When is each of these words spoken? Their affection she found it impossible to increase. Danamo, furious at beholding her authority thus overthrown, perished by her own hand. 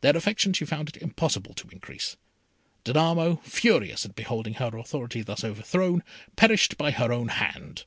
Their 0.00 0.16
affection 0.16 0.52
she 0.52 0.64
found 0.64 0.88
it 0.88 0.96
impossible 0.96 1.54
to 1.54 1.68
increase. 1.68 2.16
Danamo, 2.84 3.40
furious 3.44 4.04
at 4.04 4.16
beholding 4.16 4.54
her 4.54 4.76
authority 4.76 5.22
thus 5.22 5.44
overthrown, 5.44 6.02
perished 6.34 6.76
by 6.76 6.90
her 6.90 7.12
own 7.12 7.28
hand. 7.28 7.84